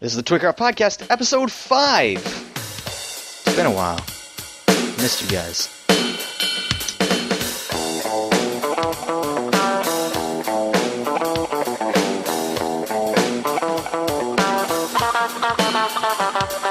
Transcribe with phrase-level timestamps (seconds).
[0.00, 2.16] This is the Twitcraft Podcast, episode 5.
[2.16, 3.98] It's been a while.
[4.96, 5.66] Missed you guys.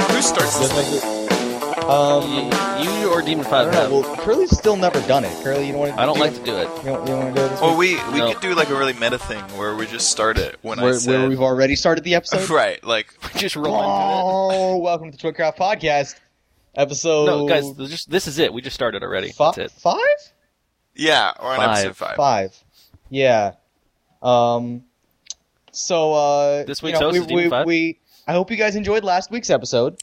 [0.09, 1.18] Who starts this?
[1.89, 2.51] Um,
[2.83, 3.99] You or Demon I Five don't know.
[4.01, 5.43] Well, Curly's still never done it.
[5.43, 6.67] Curly, you don't want to I don't like to do it.
[6.77, 7.97] You don't, you don't want to do it this Well, week?
[8.07, 8.31] we we No.
[8.33, 11.19] could do like a really meta thing where we just start it when I said
[11.21, 12.47] where we've already started the episode?
[12.53, 13.87] right, like Just roll into it.
[13.87, 16.15] Oh, welcome to the Twitcraft Podcast,
[16.75, 18.53] episode No, guys, this, just, this is it.
[18.53, 19.31] We just started already.
[19.31, 19.79] fi- That's it.
[19.81, 19.99] five?
[20.95, 21.69] yeah, or on Five.
[21.85, 22.15] episode five.
[22.17, 22.63] Five.
[23.09, 23.53] Yeah.
[24.21, 24.83] Um.
[25.71, 27.65] So uh, This you week's know, host we, is Demon we, Five?
[27.65, 29.97] we I hope you guys enjoyed last week's episode.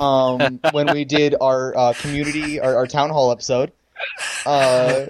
[0.00, 3.72] Um, when we did our uh, community, our, our town hall episode.
[4.46, 5.06] Uh,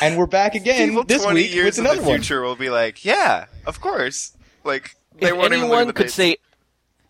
[0.00, 2.18] and we're back again People this twenty week years with in another the one.
[2.18, 4.36] future will be like, yeah, of course.
[4.64, 6.14] Like they If won't even anyone the could dates.
[6.14, 6.36] say,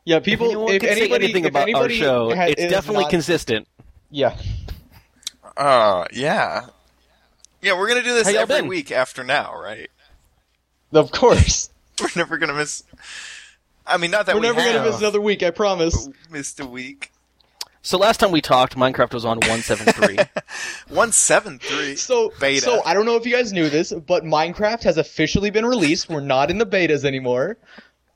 [0.04, 0.46] Yeah, if people.
[0.46, 3.68] anyone If could say anything if about our show, ha- it's definitely not- consistent.
[4.10, 4.36] Yeah.
[5.56, 6.66] Uh, yeah,
[7.60, 7.76] yeah.
[7.76, 8.66] We're gonna do this every been?
[8.68, 9.90] week after now, right?
[10.92, 11.70] Of course.
[12.00, 12.82] We're never gonna miss.
[13.90, 15.42] I mean, not that We're we never have gonna miss another week.
[15.42, 16.08] I promise.
[16.30, 17.12] missed a week.
[17.82, 20.18] So last time we talked, Minecraft was on 173.
[20.94, 21.96] One seven three.
[21.96, 22.60] So, Beta.
[22.60, 26.08] so I don't know if you guys knew this, but Minecraft has officially been released.
[26.10, 27.56] We're not in the betas anymore.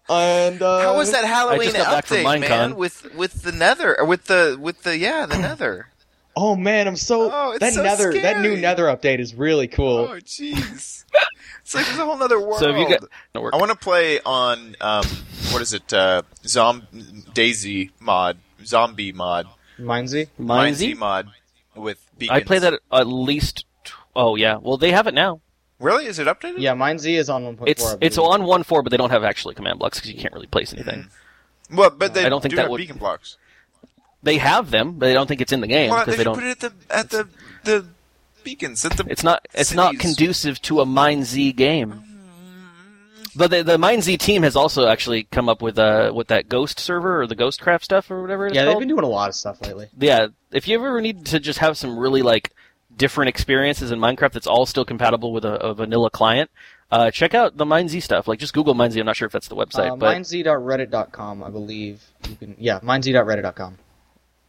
[0.08, 2.76] And uh, How was that Halloween got back from update, man?
[2.76, 5.88] With with the Nether, or with the with the yeah the Nether.
[6.36, 8.54] Oh man, I'm so Oh, it's that so Nether that new.
[8.56, 10.10] Nether update is really cool.
[10.10, 11.04] Oh jeez,
[11.64, 12.58] it's like there's a whole other world.
[12.60, 13.08] so if you got.
[13.34, 15.04] I want to play on um,
[15.50, 15.92] what is it?
[15.92, 16.86] Uh, Zom
[17.32, 19.46] Daisy mod, zombie mod,
[19.78, 20.28] MinEZ.
[20.38, 20.96] MinEZ?
[20.96, 21.30] mod
[21.74, 21.98] with
[22.30, 23.64] I play that at least.
[23.84, 25.40] Tw- oh yeah, well they have it now.
[25.80, 26.06] Really?
[26.06, 26.58] Is it updated?
[26.58, 27.64] Yeah, MinEZ is on 1.4.
[27.66, 28.30] It's it's believe.
[28.48, 31.08] on 1.4, but they don't have actually command blocks because you can't really place anything.
[31.70, 33.36] Well, but they I don't think do that have would- beacon blocks.
[34.22, 36.18] They have them, but they don't think it's in the game Why don't because they,
[36.18, 36.34] they don't.
[36.34, 37.28] put it at the at the
[37.64, 37.86] the
[38.44, 39.04] beacons at the?
[39.08, 39.46] It's not.
[39.54, 42.02] It's not conducive to a MinEZ game.
[43.36, 46.78] But the the MinEZ team has also actually come up with uh with that Ghost
[46.78, 49.34] server or the Ghostcraft stuff or whatever it's Yeah, they've been doing a lot of
[49.34, 49.88] stuff lately.
[49.98, 52.52] yeah, if you ever need to just have some really like
[52.96, 56.48] different experiences in Minecraft that's all still compatible with a, a vanilla client,
[56.92, 58.28] uh, check out the MinEZ stuff.
[58.28, 59.00] Like just Google MinEZ.
[59.00, 62.04] I'm not sure if that's the website, Uh, but Mindsy.reddit.com, I believe.
[62.30, 63.78] You can yeah, Mindsy.reddit.com.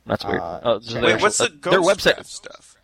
[0.06, 0.42] that's weird.
[0.42, 2.14] uh, oh, so check their Wait, what's the actual- uh, their website?
[2.14, 2.75] Craft stuff?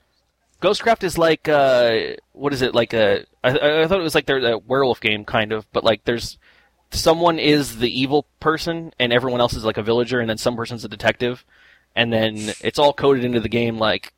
[0.61, 1.99] Ghostcraft is like uh,
[2.33, 3.25] what is it like a?
[3.43, 6.37] I, I thought it was like their a werewolf game kind of, but like there's
[6.91, 10.55] someone is the evil person and everyone else is like a villager, and then some
[10.55, 11.43] person's a detective,
[11.95, 14.13] and then it's all coded into the game like.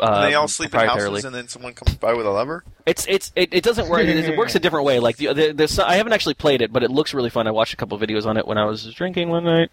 [0.00, 2.64] Uh, And they all sleep in houses, and then someone comes by with a lever.
[2.84, 4.00] It's it's it, it doesn't work.
[4.02, 4.98] It, it works a different way.
[4.98, 7.46] Like the, the, there's I haven't actually played it, but it looks really fun.
[7.46, 9.70] I watched a couple videos on it when I was drinking one night.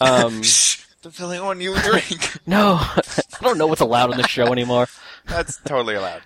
[0.00, 0.40] Um,
[1.02, 2.38] depending on you drink.
[2.46, 3.00] no, I
[3.40, 4.86] don't know what's allowed on this show anymore.
[5.26, 6.22] That's totally allowed.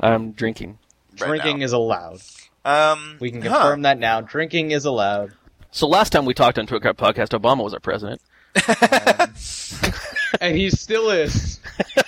[0.00, 0.78] I'm drinking.
[1.20, 1.64] right Drinking now.
[1.64, 2.20] is allowed.
[2.64, 3.48] Um, We can huh.
[3.48, 4.20] confirm that now.
[4.20, 5.32] Drinking is allowed.
[5.70, 8.20] So last time we talked on Twitcraft podcast, Obama was our president.
[10.40, 11.60] and he still is.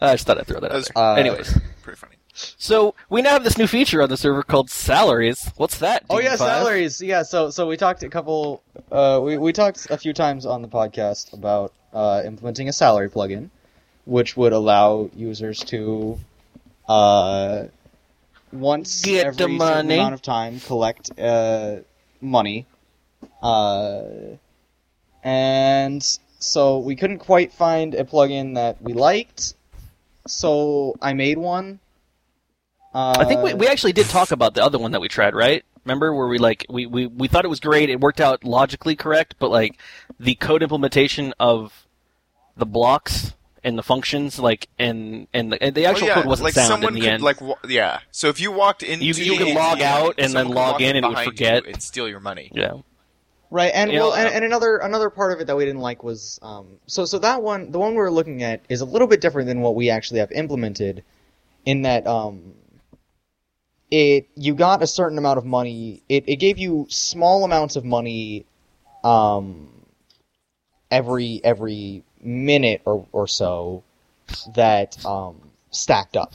[0.00, 1.02] I just thought I'd throw that out there.
[1.02, 2.15] Uh, Anyways, Pretty funny.
[2.58, 5.50] So we now have this new feature on the server called salaries.
[5.56, 6.04] What's that?
[6.10, 7.00] Oh yeah, salaries.
[7.00, 8.62] Yeah, so so we talked a couple.
[8.92, 13.08] Uh, we we talked a few times on the podcast about uh, implementing a salary
[13.08, 13.48] plugin,
[14.04, 16.18] which would allow users to,
[16.88, 17.64] uh,
[18.52, 19.94] once Get every the certain money.
[19.94, 21.76] amount of time collect uh,
[22.20, 22.66] money,
[23.42, 24.02] uh,
[25.24, 26.02] and
[26.38, 29.54] so we couldn't quite find a plugin that we liked,
[30.26, 31.80] so I made one.
[32.96, 35.34] Uh, I think we, we actually did talk about the other one that we tried,
[35.34, 35.62] right?
[35.84, 38.96] Remember where we like we, we, we thought it was great, it worked out logically
[38.96, 39.78] correct, but like
[40.18, 41.86] the code implementation of
[42.56, 46.26] the blocks and the functions, like and and the, and the actual Oh, yeah, code
[46.26, 47.22] wasn't like sound someone in the could, end.
[47.22, 47.98] Like, wa- yeah.
[48.12, 50.96] So if you walked into, You- you could log out and then log walk in
[50.96, 51.66] and it would forget.
[51.66, 52.50] and steal your money.
[52.54, 52.78] yeah,
[53.50, 55.66] Right, and You well, know, and, uh, and another another part of it that we
[55.66, 58.80] didn't like was um, so so that one the one we were looking at is
[58.80, 61.04] a little bit different than what we actually have implemented,
[61.66, 62.54] in that um,
[63.90, 66.02] it you got a certain amount of money.
[66.08, 68.46] It it gave you small amounts of money,
[69.04, 69.68] um,
[70.90, 73.82] every every minute or or so,
[74.54, 75.40] that um
[75.70, 76.34] stacked up.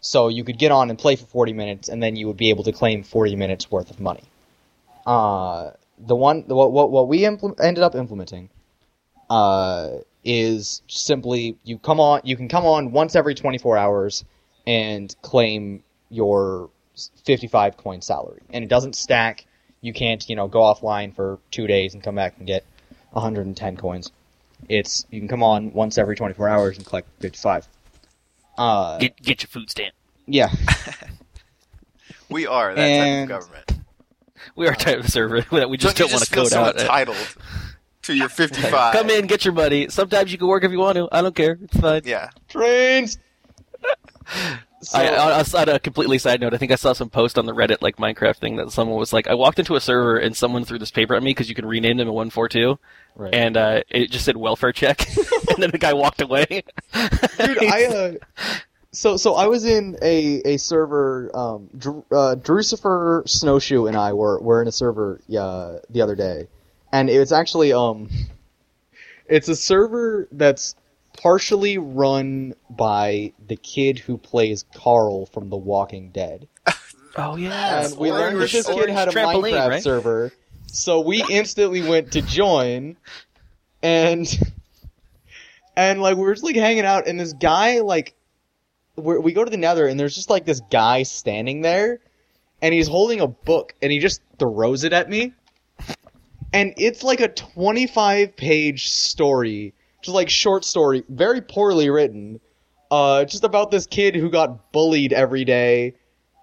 [0.00, 2.50] So you could get on and play for forty minutes, and then you would be
[2.50, 4.24] able to claim forty minutes worth of money.
[5.06, 8.50] Uh, the one what what what we impl- ended up implementing
[9.30, 9.90] uh,
[10.24, 14.24] is simply you come on you can come on once every 24 hours
[14.66, 16.70] and claim your
[17.24, 19.44] 55 coin salary and it doesn't stack
[19.80, 22.64] you can't, you know, go offline for two days and come back and get
[23.12, 24.10] 110 coins.
[24.68, 27.68] It's you can come on once every 24 hours and collect 55.
[28.58, 29.94] Uh, Get get your food stamp.
[30.26, 30.50] yeah.
[32.30, 33.84] We are that And- type of government.
[34.56, 36.42] We are a type of server that we just Don't don't, you want to feel
[36.44, 36.80] code so out.
[36.80, 37.36] entitled
[38.02, 38.92] to your 55?
[38.94, 39.88] Come in, get your money.
[39.88, 41.08] Sometimes you can work if you want to.
[41.12, 41.58] I don't care.
[41.62, 42.02] It's fine.
[42.04, 42.30] Yeah.
[42.48, 43.18] Trains.
[44.80, 47.52] So, I, on, a completely side note, I think I saw some post on the
[47.52, 50.64] Reddit like Minecraft thing that someone was like, I walked into a server and someone
[50.64, 52.78] threw this paper at me because you can rename them in one four two,
[53.16, 53.34] Right.
[53.34, 55.04] and uh, it just said welfare check,
[55.50, 56.44] and then the guy walked away.
[56.94, 58.12] dude, I uh,
[58.92, 61.30] so so I was in a a server.
[61.34, 66.14] Um, Dr- uh, Drucifer Snowshoe and I were were in a server uh, the other
[66.14, 66.46] day,
[66.92, 68.08] and it's actually um,
[69.26, 70.76] it's a server that's
[71.18, 76.48] partially run by the kid who plays Carl from The Walking Dead.
[77.16, 79.82] oh yeah, and we learned that this kid had a Minecraft right?
[79.82, 80.32] server,
[80.68, 82.96] so we instantly went to join,
[83.82, 84.26] and
[85.76, 88.14] and like we were just like hanging out, and this guy like
[88.96, 92.00] we're, we go to the Nether, and there's just like this guy standing there,
[92.62, 95.32] and he's holding a book, and he just throws it at me,
[96.52, 99.74] and it's like a 25 page story,
[100.08, 102.40] just like short story, very poorly written,
[102.90, 105.94] uh, just about this kid who got bullied every day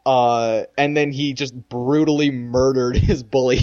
[0.05, 3.59] uh, and then he just brutally murdered his bully.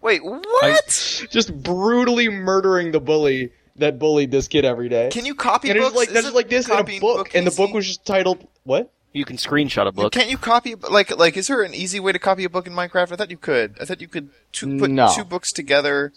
[0.00, 1.26] Wait, what?
[1.30, 5.08] just brutally murdering the bully that bullied this kid every day.
[5.10, 5.94] Can you copy and it's books?
[5.94, 7.86] just like that's Isn't just like this in a copying book, and the book was
[7.86, 8.90] just titled what?
[9.14, 10.12] you can screenshot a book.
[10.12, 11.36] Can't you copy like like?
[11.36, 13.12] Is there an easy way to copy a book in Minecraft?
[13.12, 13.76] I thought you could.
[13.80, 15.10] I thought you could two, put No.
[15.14, 16.12] two books together.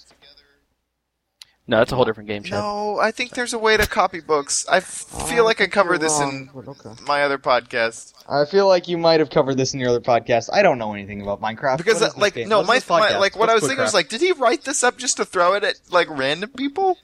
[1.69, 2.43] No, that's a whole different game.
[2.43, 2.59] Chad.
[2.59, 4.65] No, I think there's a way to copy books.
[4.69, 4.85] I f-
[5.27, 6.91] feel like I covered this in Okay.
[7.05, 10.49] my other podcast I feel like you might have covered this in your other podcast.
[10.53, 11.77] I don't know anything about Minecraft.
[11.77, 13.93] because What is uh, like no, my, my like what I What's was thinking was
[13.93, 16.97] like, did he write this up just to throw it at like random people?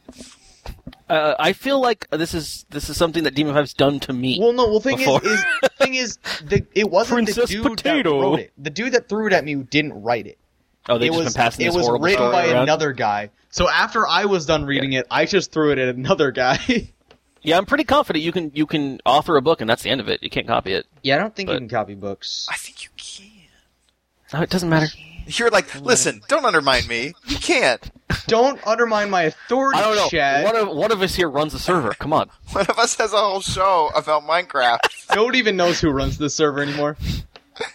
[1.09, 4.39] Uh, I feel like this is this is something that Demon Five's done to me.
[4.41, 4.67] Well, no.
[4.69, 5.21] Well, thing before.
[5.25, 5.45] is, is
[5.77, 8.11] thing is, the, it wasn't Princess the dude Potato.
[8.17, 8.53] that wrote it.
[8.57, 10.37] The dude that threw it at me didn't write it.
[10.89, 12.63] Oh, they it just was been passing it was horrible written story by around.
[12.63, 13.29] another guy.
[13.49, 16.89] So after I was done reading it, I just threw it at another guy.
[17.45, 19.99] Yeah, I'm pretty confident you can you can author a book and that's the end
[19.99, 20.23] of it.
[20.23, 20.85] You can't copy it.
[21.01, 22.47] yeah, I don't think But- you can copy books.
[22.49, 23.27] I think you can.
[24.33, 24.87] No, it doesn't matter.
[25.27, 27.11] You're like, listen, don't undermine me.
[27.27, 27.91] You can't.
[28.27, 30.07] Don't undermine my authority, I don't know.
[30.07, 30.43] Chad.
[30.45, 31.93] One of one of us here runs the server.
[31.95, 32.29] Come on.
[32.53, 34.79] One of us has a whole show about Minecraft.
[35.15, 36.95] Nobody even knows who runs this server anymore.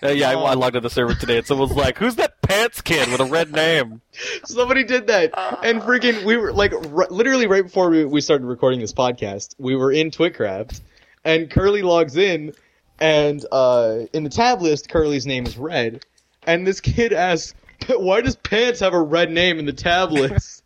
[0.02, 0.58] Uh, yeah, I, I Oh.
[0.58, 3.24] logged into the server today and someone was like, "Who's that pants kid with a
[3.24, 4.00] red name?"
[4.44, 5.32] Somebody did that,
[5.62, 9.54] and freaking, we were like, r- literally right before we, we started recording this podcast,
[9.58, 10.80] we were in Twitcraft,
[11.24, 12.52] and Curly logs in,
[13.00, 16.04] and uh, in the tab list, Curly's name is red,
[16.46, 17.54] and this kid asks,
[17.88, 20.57] "Why does Pants have a red name in the tab list?"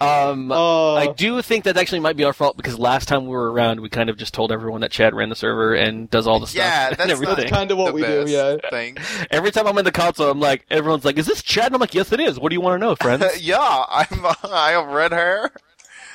[0.00, 3.30] Um, Uh, I do think that actually might be our fault because last time we
[3.30, 6.26] were around, we kind of just told everyone that Chad ran the server and does
[6.26, 7.36] all the stuff Yeah, and that's- everything.
[7.36, 8.24] that's kind of what the we do.
[8.28, 8.56] Yeah.
[8.70, 8.96] Thing.
[9.30, 11.80] Every time I'm in the console, I'm like, everyone's like, "Is this Chad?" And I'm
[11.80, 13.40] like, "Yes, it is." What do you want to know, friends?
[13.40, 14.06] yeah, I'm.
[14.44, 15.50] I have red hair.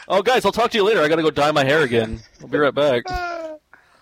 [0.07, 1.01] oh, guys, I'll talk to you later.
[1.01, 2.19] I gotta go dye my hair again.
[2.41, 3.03] I'll be right back.
[3.09, 3.47] Uh,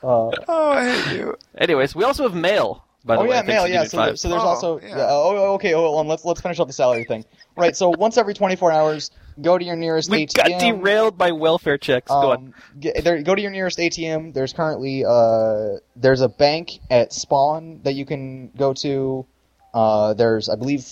[0.01, 1.35] Oh, I hate you.
[1.57, 2.85] Anyways, we also have mail.
[3.03, 3.27] By the way.
[3.27, 3.67] oh way, yeah, mail.
[3.67, 3.83] Yeah.
[3.83, 4.79] So, there, so there's Oh, also.
[4.79, 4.89] yeah.
[4.97, 5.07] Yeah.
[5.09, 5.71] oh, okay.
[5.73, 6.07] Hold on.
[6.07, 7.25] Let's let's finish up the salary thing.
[7.57, 7.75] Right.
[7.75, 9.11] So once every 24 hours,
[9.41, 10.35] go to your nearest we ATM.
[10.35, 12.09] got derailed by welfare checks.
[12.09, 12.37] go on.
[12.37, 14.33] Um, get, there, go to your nearest ATM.
[14.33, 19.25] There's currently uh, there's a bank at Spawn that you can go to.
[19.73, 20.85] Uh, there's I believe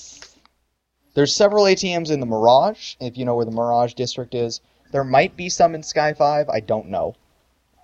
[1.14, 2.96] there's several ATMs in the Mirage.
[3.00, 4.62] If you know where the Mirage district is,
[4.92, 6.50] there might be some in Sky Five.
[6.50, 7.16] I don't know.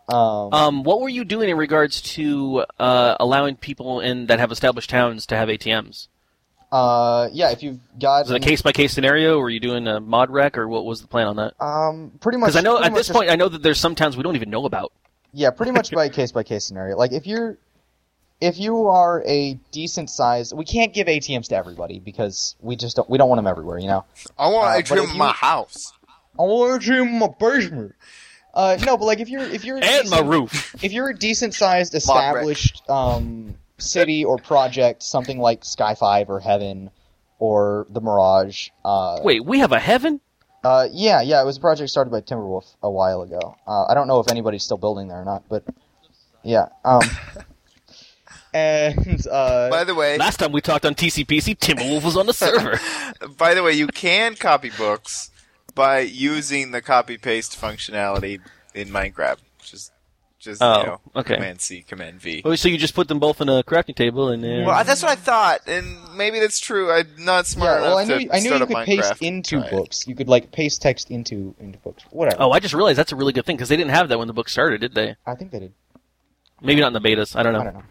[0.10, 4.52] Um, Um, what were you doing in regards to uh, allowing people in that have
[4.52, 6.10] established towns to have ATMs?
[6.74, 9.38] Uh, yeah, if you've got Was it a case by case scenario?
[9.38, 11.54] Were you doing a mod rec, or what was the plan on that?
[11.62, 13.94] um, pretty much Because I know at this just- point, I know that there's some
[13.96, 14.92] towns we don't even know about.
[15.34, 16.96] Yeah, pretty much by case by case scenario.
[16.98, 17.58] Like if you're
[18.42, 22.96] if you are a decent size, we can't give ATMs to everybody because we just
[22.98, 24.04] don't we don't want them everywhere, you know.
[24.38, 25.94] I want Uh, a but ATM in my house.
[26.38, 27.94] I want you in my basement.
[28.54, 30.84] Uh, no, but like if you're if you're a And my decent- roof.
[30.84, 36.40] if you're a decent sized established um city or project, something like Sky Five or
[36.40, 36.90] Heaven
[37.40, 38.70] or the Mirage.
[38.84, 40.20] Uh, Wait, we have a heaven?
[40.64, 43.56] uh, yeah, yeah, it was a project started by Timberwolf a while ago.
[43.68, 45.66] Uh, I don't know if anybody's still building there or not, but
[46.44, 46.68] yeah.
[46.86, 47.02] Um,
[48.54, 52.34] and uh, By the way, Last time we talked on TCPC, Timberwolf was on the
[52.34, 52.80] server.
[53.38, 55.32] by the way, you can copy books
[55.76, 58.40] by using the copy paste functionality
[58.74, 59.40] in Minecraft.
[59.60, 59.92] Just,
[60.44, 61.36] Just Oh, you know, okay.
[61.36, 62.42] Command C, Command V.
[62.44, 65.02] Oh, so you just put them both in a crafting table and uh, Well, that's
[65.02, 66.92] what I thought, and maybe that's true.
[66.92, 68.86] I'm not smart Yeah, well, I enough knew to I knew start you could Minecraft
[68.86, 70.06] paste into try books.
[70.06, 72.04] You could like paste text into into books.
[72.10, 72.44] Whatever.
[72.44, 74.28] Oh, I just realized that's a really good thing because they didn't have that when
[74.28, 75.16] the book started, did they?
[75.26, 75.74] I think they did.
[76.62, 77.38] Maybe not in the betas.
[77.38, 77.62] I don't know.
[77.62, 77.84] I don't know.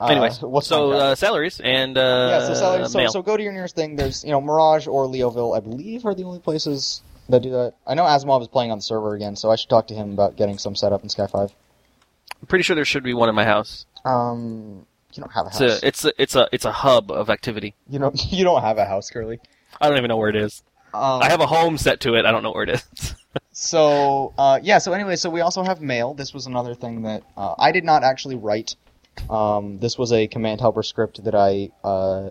[0.00, 3.10] Uh, Anyways, what's so uh, salaries and uh, yeah, so, salary, so mail.
[3.10, 3.96] so go to your nearest thing.
[3.96, 7.74] There's you know Mirage or Leoville, I believe, are the only places that do that.
[7.86, 10.12] I know Asimov is playing on the server again, so I should talk to him
[10.12, 11.52] about getting some set up in Sky Five.
[12.40, 13.86] I'm pretty sure there should be one in my house.
[14.04, 15.60] Um, you don't have a house.
[15.60, 17.74] It's a it's a it's a it's a hub of activity.
[17.88, 19.40] You know, you don't have a house, Curly.
[19.80, 20.62] I don't even know where it is.
[20.94, 22.24] Um, I have a home set to it.
[22.24, 23.14] I don't know where it is.
[23.52, 26.12] So uh, yeah, so anyway, so we also have mail.
[26.12, 28.76] This was another thing that uh, I did not actually write.
[29.30, 32.30] Um, this was a command helper script that I uh,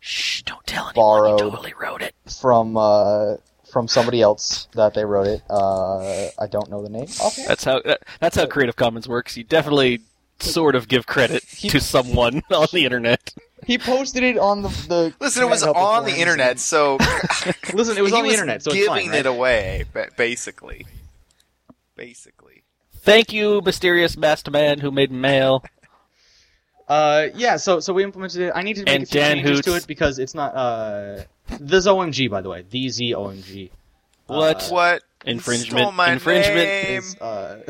[0.00, 0.42] Shh!
[0.42, 0.94] Don't tell anyone.
[0.94, 1.38] Borrowed.
[1.38, 2.14] Totally wrote it.
[2.40, 3.36] from uh,
[3.70, 5.42] from somebody else that they wrote it.
[5.48, 7.08] Uh, I don't know the name.
[7.24, 7.44] Okay.
[7.46, 9.36] That's how that, that's how Creative Commons works.
[9.36, 10.00] You definitely
[10.40, 13.34] sort of give credit to someone on the internet.
[13.66, 15.14] He posted it on the the.
[15.20, 16.96] Listen, it was command helper on the internet, so
[17.74, 19.20] Listen, it was he on the internet, so it's giving fine, right?
[19.20, 20.86] it away, ba- basically.
[21.96, 22.62] Basically.
[23.00, 25.64] Thank you, mysterious masked man who made mail.
[26.88, 27.56] Uh, yeah.
[27.56, 28.52] So so we implemented it.
[28.54, 31.22] I need to make And a few Dan changes to it because it's not uh
[31.48, 33.70] the OMG by the way the Z OMG.
[34.26, 34.64] What?
[34.64, 35.02] Uh, What?
[35.24, 35.94] Infringement.
[35.94, 36.98] My Infringement name.
[36.98, 37.62] is uh,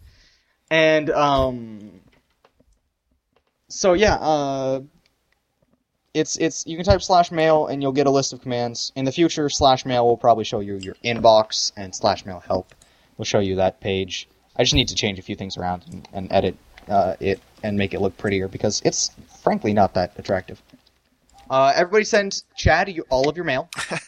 [0.70, 2.00] and um,
[3.68, 4.80] so yeah, uh,
[6.14, 8.92] it's it's you can type slash mail and you'll get a list of commands.
[8.96, 12.74] In the future, slash mail will probably show you your inbox, and slash mail help
[13.16, 14.28] will show you that page.
[14.56, 16.56] I just need to change a few things around and, and edit
[16.88, 19.10] uh, it and make it look prettier because it's
[19.42, 20.62] frankly not that attractive.
[21.50, 23.68] Uh, everybody send Chad you, all of your mail.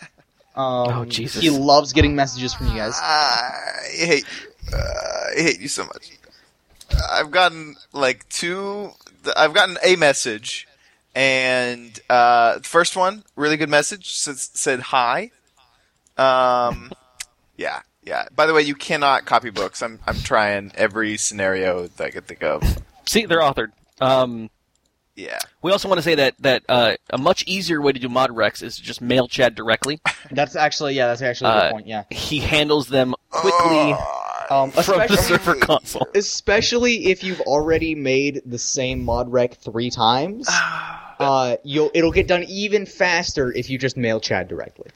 [0.56, 1.40] Um, Oh, Jesus.
[1.42, 2.94] He loves getting messages from you guys.
[3.00, 3.52] I
[3.94, 4.76] hate you.
[4.76, 6.11] Uh, I hate you so much.
[7.09, 8.90] I've gotten like two.
[9.37, 10.66] I've gotten a message,
[11.14, 15.30] and uh, the first one, really good message, said, said hi.
[16.18, 16.90] Um,
[17.56, 18.26] yeah, yeah.
[18.35, 19.82] By the way, you cannot copy books.
[19.82, 22.62] I'm I'm trying every scenario that I could think of.
[23.06, 23.70] See, they're authored.
[24.00, 24.50] Um,
[25.21, 25.39] Yeah.
[25.62, 28.31] we also want to say that that uh, a much easier way to do mod
[28.31, 30.00] recs is to just mail Chad directly.
[30.31, 31.87] That's actually yeah, that's actually a good Uh, point.
[31.87, 33.93] Yeah, He handles them quickly
[34.50, 36.07] um, from the especially server console.
[36.15, 40.49] especially if you've already made the same mod rec three times.
[41.21, 44.89] Uh, you'll it'll get done even faster if you just mail Chad directly.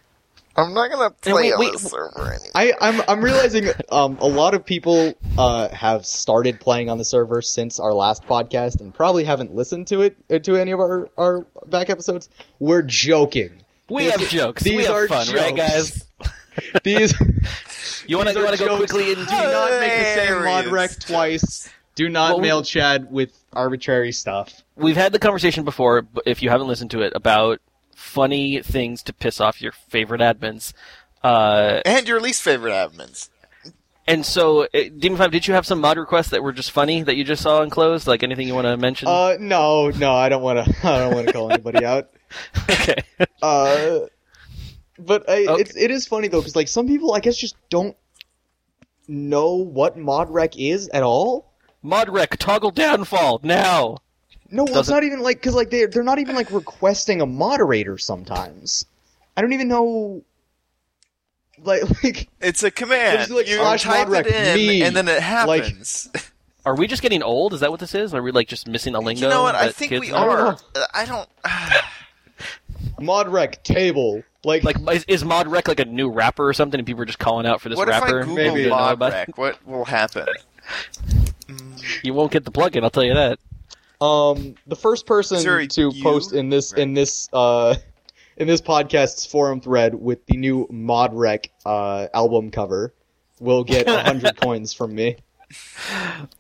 [0.57, 2.51] I'm not gonna play we- on we- this server anymore.
[2.55, 7.05] I, I'm I'm realizing um, a lot of people uh, have started playing on the
[7.05, 10.81] server since our last podcast and probably haven't listened to it uh, to any of
[10.81, 12.29] our, our back episodes.
[12.61, 13.51] We're joking.
[13.91, 14.63] We These- have jokes.
[14.63, 15.71] these we have are fun, right, jokes.
[15.73, 16.05] guys?
[16.85, 17.15] These
[18.07, 18.93] You want to these are want to go jokes.
[18.93, 21.69] quickly and Do not make the same mod Hilarious rec twice.
[21.97, 24.63] Do not Well, we- mail Chad with arbitrary stuff.
[24.77, 27.61] We've had the conversation before, but if you haven't listened to it, about
[27.97, 30.73] funny things to piss off your favorite admins.
[31.23, 33.31] Uh, and your least favorite admins.
[34.07, 37.03] and so, uh, Demon Five, did you have some mod requests that were just funny
[37.03, 38.07] that you just saw enclosed?
[38.07, 39.09] Like anything you want to mention?
[39.09, 40.75] Uh, no, no, I don't want to.
[40.89, 42.11] I don't want to call anybody out.
[42.71, 42.97] okay.
[43.41, 44.01] Uh,
[44.99, 45.63] but I, Okay.
[45.63, 47.97] it's it is funny though because like some people I guess just don't
[49.09, 51.53] know what mod rec is at all.
[51.83, 53.99] mod rec toggle downfall now.
[54.55, 57.21] No, well, it's Doesn't- not even like because like they they're not even like requesting
[57.21, 58.87] a moderator sometimes.
[59.37, 60.23] I don't even know.
[61.63, 63.19] Like like It's a command.
[63.19, 64.83] Just like you slash type mod it in, me.
[64.83, 65.23] and then it Like-
[65.65, 66.09] happens.
[66.67, 67.53] Are we just getting old?
[67.53, 68.15] Is that what this is?
[68.15, 69.23] Are we like just missing a lingo?
[69.23, 69.55] you know what?
[69.55, 70.17] I think we know?
[70.17, 70.47] are.
[70.75, 71.29] Uh, I don't.
[73.01, 76.87] modrec table like Like, is, is mod rec like a new rapper or something, and
[76.87, 78.11] people are just calling out for this what if I?
[78.11, 78.63] Google Maybe.
[78.63, 79.37] You know mod about- rec?
[79.37, 80.27] What will happen?
[82.03, 82.83] You won't get the plugin.
[82.83, 83.39] I'll tell you that.
[84.05, 86.03] Um the first person Is there a to you?
[86.03, 87.75] post in this in this uh
[88.37, 92.93] in this podcast's forum thread with the new mod rec uh album cover
[93.41, 95.17] will get hundred coins from me.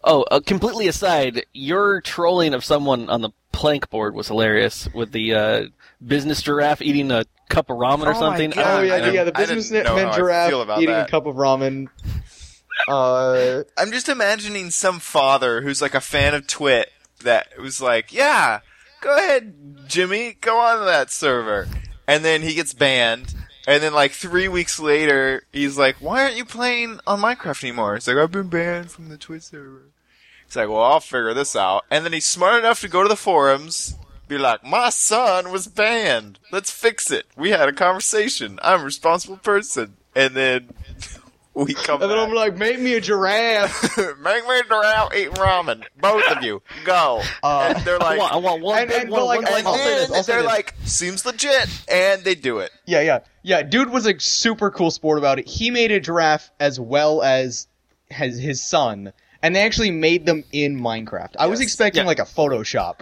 [0.02, 5.12] Oh, uh, completely aside, your trolling of someone on the plank board was hilarious with
[5.12, 5.62] the uh,
[6.04, 8.50] business giraffe eating a cup of ramen Oh or my something.
[8.50, 8.80] God.
[8.80, 11.08] Oh yeah, yeah, the I didn't businessman know how I giraffe eating that.
[11.08, 11.88] a cup of ramen.
[12.88, 16.88] Uh, I'm just imagining some father who's like a fan of Twit
[17.24, 18.60] that was like, "Yeah,
[19.00, 19.54] go ahead,
[19.88, 21.68] Jimmy, go on that server,"
[22.06, 23.34] and then he gets banned.
[23.66, 27.94] And then, like three weeks later, he's like, "Why aren't you playing on Minecraft anymore?"
[27.94, 29.90] He's like, "I've been banned from the Twitch server."
[30.46, 33.08] He's like, "Well, I'll figure this out." And then he's smart enough to go to
[33.08, 33.96] the forums,
[34.28, 36.38] be like, "My son was banned.
[36.52, 37.26] Let's fix it.
[37.36, 38.58] We had a conversation.
[38.62, 40.70] I'm a responsible person." And then
[41.54, 42.28] we come And then back.
[42.28, 43.96] I'm like, make me a giraffe.
[44.20, 45.84] Make me a giraffe eating ramen.
[46.00, 47.22] Both of you, go.
[47.42, 49.38] Uh, and they're I like, want, I want one And- big and, one, but, like,
[49.42, 49.74] one I'll- and small.
[49.74, 50.48] I'll say this, I'll say they're this.
[50.50, 52.70] like, seems legit, and they do it.
[52.86, 53.62] yeah, yeah, yeah.
[53.62, 55.48] Dude was a super cool sport about it.
[55.48, 57.68] He made a giraffe as well as
[58.10, 61.34] has his son, and they actually made them in Minecraft.
[61.38, 62.06] I was expecting Yeah.
[62.08, 63.00] like a Photoshop.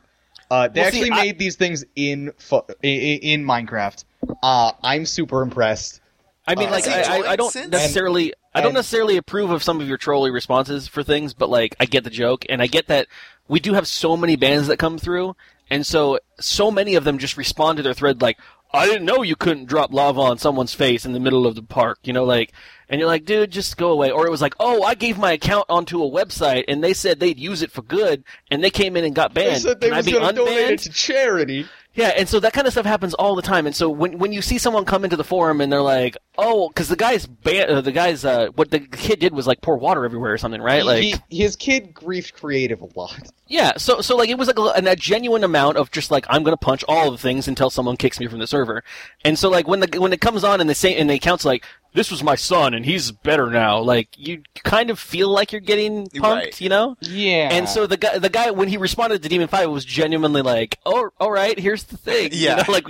[0.50, 4.04] Uh, they Well, see, actually I- made these things in pho- i- i- in Minecraft.
[4.42, 6.00] Uh, I'm super impressed.
[6.46, 7.70] I mean, Uh, like, I, I, I don't since?
[7.70, 11.48] necessarily, I don't and- necessarily approve of some of your trolly responses for things, but
[11.48, 13.06] like, I get the joke, and I get that
[13.48, 15.36] we do have so many bands that come through,
[15.70, 18.38] and so so many of them just respond to their thread like,
[18.72, 21.62] "I didn't know you couldn't drop lava on someone's face in the middle of the
[21.62, 22.52] park," you know, like,
[22.88, 25.32] and you're like, "Dude, just go away." Or it was like, "Oh, I gave my
[25.32, 28.96] account onto a website, and they said they'd use it for good, and they came
[28.96, 29.56] in and got banned.
[29.56, 31.66] They said they Can I was be going to donate it to charity.
[31.94, 33.66] Yeah, and so that kind of stuff happens all the time.
[33.66, 36.68] And so when when you see someone come into the forum and they're like, "Oh,"
[36.68, 39.76] because the guy's ban- uh, the guy's uh, what the kid did was like pour
[39.76, 40.84] water everywhere or something, right?
[40.86, 43.20] Like, he, his kid griefed creative a lot.
[43.46, 43.76] yeah.
[43.76, 46.56] So so like it was like a, a genuine amount of just like I'm gonna
[46.56, 48.82] punch all of the things until someone kicks me from the server.
[49.24, 51.44] And so like when the when it comes on and the same and the account's
[51.44, 51.64] like.
[51.94, 53.78] This was my son, and he's better now.
[53.80, 56.60] Like you kind of feel like you're getting punked, Right.
[56.60, 56.96] you know.
[57.00, 57.50] Yeah.
[57.52, 60.78] And so the guy, the guy, when he responded to Demon Five, was genuinely like,
[60.86, 62.56] "Oh, all right, here's the thing." Yeah.
[62.56, 62.86] You know, like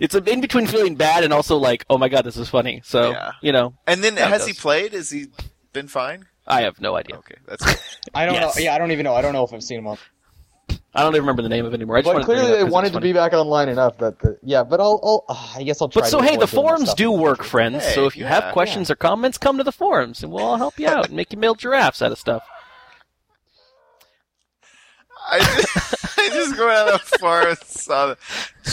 [0.00, 2.80] it's a, in between feeling bad and also like, "Oh my god, this is funny."
[2.84, 3.32] So Yeah.
[3.40, 4.92] you know, And then, That has he played?
[4.94, 5.26] Has he
[5.72, 6.26] been fine?
[6.46, 7.16] I have no idea.
[7.18, 7.64] Okay, that's.
[8.14, 8.56] I don't Yes.
[8.56, 8.62] know.
[8.62, 9.14] Yeah, I don't even know.
[9.14, 9.98] I don't know if I've seen him up.
[10.96, 11.96] I don't even remember the name of it anymore.
[11.96, 14.38] I just But wanted clearly it up wanted to be back online enough that the,
[14.42, 14.62] yeah.
[14.62, 16.02] But I'll, I'll uh, I guess I'll try.
[16.02, 17.84] But so to hey, the avoid doing that forums do work, friends.
[17.84, 20.44] Hey, so if you yeah, have questions or comments, come to the forums and we'll
[20.44, 22.44] all help you out and make you mail giraffes out of stuff.
[25.30, 28.18] I just, I just go out of the forest, saw the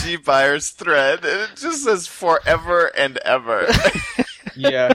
[0.02, 3.66] G buyers thread, and it just says forever and ever.
[4.56, 4.92] yeah.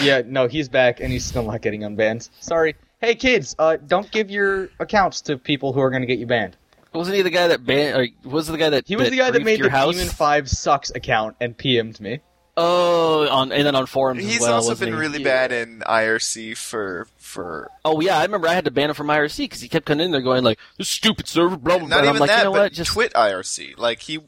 [0.00, 2.28] Yeah, no, he's back and he's still not getting unbanned.
[2.40, 2.74] Sorry.
[3.02, 6.26] Hey kids, uh, don't give your accounts to people who are going to get you
[6.26, 6.56] banned.
[6.92, 7.96] Wasn't he the guy that ban?
[8.00, 9.94] Or was the guy that He was the guy that made your the house?
[9.94, 12.20] Demon Five sucks account and PM'd me.
[12.56, 14.54] Oh, on and then on forums He's as well.
[14.54, 15.00] also wasn't been he?
[15.00, 18.94] really bad in IRC for for Oh yeah, I remember I had to ban him
[18.94, 21.88] from IRC because he kept coming in there going like, "This stupid server." Blah blah
[21.88, 21.88] blah.
[21.88, 22.72] not And even I'm like, that, you know but what?
[22.72, 23.78] Just Twit IRC.
[23.78, 24.20] Like he,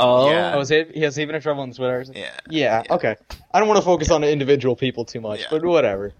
[0.00, 0.54] oh, Yeah.
[0.56, 2.04] Oh, is he, he has he been in trouble on Twitter?
[2.14, 3.14] yeah, Yeah, okay.
[3.54, 5.46] I don't want to focus on individual people too much, Yeah.
[5.50, 6.12] but whatever.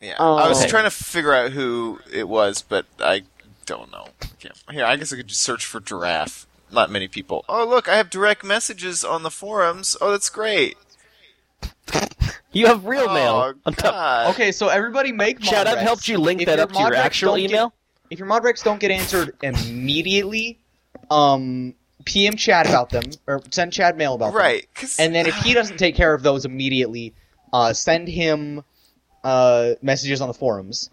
[0.00, 0.14] Yeah.
[0.18, 0.36] Oh.
[0.36, 3.22] I was trying to figure out who it was, but I
[3.66, 4.08] don't know.
[4.34, 4.50] Okay.
[4.70, 6.46] Here, I guess I could just search for giraffe.
[6.70, 7.44] Not many people.
[7.48, 9.96] Oh, look, I have direct messages on the forums.
[10.00, 10.76] Oh, that's great.
[12.52, 13.34] you have real mail.
[13.34, 13.92] Oh, on top.
[13.92, 14.30] God.
[14.34, 17.32] Okay, so everybody make Chad, I've helped you link If that up to your actual
[17.32, 17.74] don't get- email.
[18.10, 20.58] if your Modrex don't get answered immediately,
[21.10, 24.36] um, PM Chad about them or send Chad mail about them.
[24.36, 24.66] Right.
[24.98, 27.14] And then if he doesn't take care of those immediately,
[27.52, 28.62] uh, send him
[29.24, 30.90] uh, messages on the forums.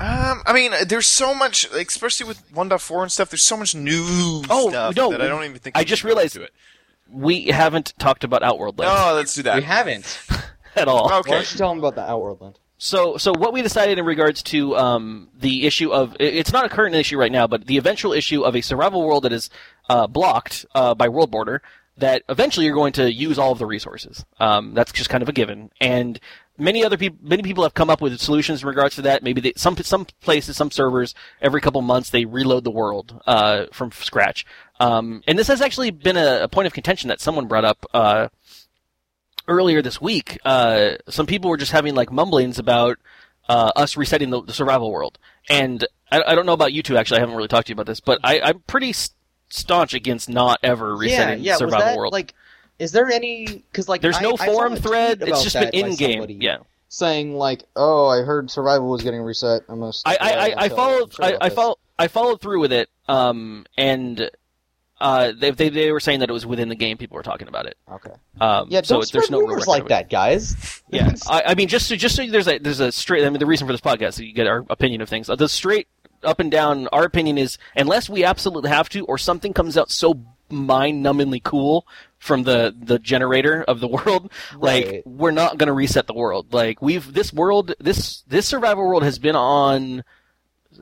[0.00, 3.30] Um, I mean, there's so much, especially with 1.4 and stuff.
[3.30, 5.76] There's so much new Oh, stuff no, that I don't even think.
[5.76, 6.50] I just realized- it.
[7.10, 9.56] We haven't talked about Outworld Land Oh, let's do that.
[9.56, 10.20] We haven't.
[10.76, 11.06] at all.
[11.06, 11.30] Okay.
[11.30, 12.58] Why don't you tell him about the Outworld Land?
[12.76, 16.68] So, so what we decided in regards to um, the issue of it's not a
[16.68, 19.50] current issue right now, but the eventual issue of a survival world that is
[19.88, 21.62] uh, blocked uh, by world border.
[21.96, 24.24] That eventually you're going to use all of the resources.
[24.38, 26.20] Um, that's just kind of a given, and
[26.58, 29.22] many other people, many people have come up with solutions in regards to that.
[29.22, 33.66] Maybe they, some some places, some servers, every couple months they reload the world uh,
[33.72, 34.44] from scratch.
[34.80, 37.86] Um, and this has actually been a, a point of contention that someone brought up.
[37.94, 38.28] Uh,
[39.48, 42.98] earlier this week, uh, some people were just having like mumblings about
[43.48, 45.18] uh, us resetting the, the survival world.
[45.48, 46.96] And I, I don't know about you two.
[46.96, 49.14] Actually, I haven't really talked to you about this, but I, I'm pretty st-
[49.48, 51.56] staunch against not ever resetting yeah, yeah.
[51.56, 52.12] survival was that world.
[52.12, 52.34] like?
[52.78, 53.46] Is there any?
[53.70, 55.22] Because like, There's I- no forum thread.
[55.22, 56.24] It's just been in game.
[56.40, 56.58] Yeah.
[56.88, 59.62] saying like, "Oh, I heard survival was getting reset.
[59.68, 61.12] I must." I, I, I, I followed.
[61.12, 61.76] Sure I, I followed.
[61.98, 62.88] I followed through with it.
[63.08, 64.30] Um, and
[65.00, 66.98] uh, they, they they were saying that it was within the game.
[66.98, 67.76] People were talking about it.
[67.90, 68.10] Okay.
[68.40, 70.82] Um, Yeah, don't spread no rumors like that, guys.
[70.90, 73.22] Yeah, I, I mean, just so just so there's a there's a straight.
[73.26, 75.26] I mean, the reason for this podcast so you get our opinion of things.
[75.26, 75.86] The straight
[76.22, 76.88] up and down.
[76.88, 80.18] Our opinion is unless we absolutely have to, or something comes out so
[80.50, 81.86] mind-numbingly cool
[82.18, 85.06] from the the generator of the world, like Right.
[85.06, 86.52] we're not going to reset the world.
[86.52, 90.04] Like we've this world, this this survival world has been on.